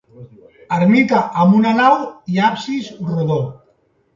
[0.77, 1.99] Ermita amb una nau
[2.37, 3.41] i absis rodó.